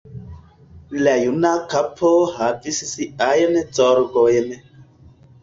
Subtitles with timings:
[1.07, 4.51] La juna kapo havis siajn zorgojn.